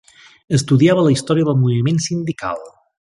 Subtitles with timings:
[0.57, 2.65] Estudiava la història del moviment sindical.